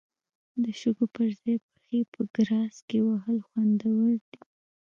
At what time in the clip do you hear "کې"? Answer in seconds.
2.87-2.99